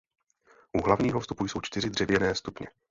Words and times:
U 0.77 0.81
hlavního 0.85 1.19
vstupu 1.19 1.47
jsou 1.47 1.61
čtyři 1.61 1.89
dřevěné 1.89 2.35
stupně. 2.35 2.67